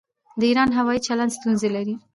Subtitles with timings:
[0.39, 1.95] د ایران هوايي چلند ستونزې لري.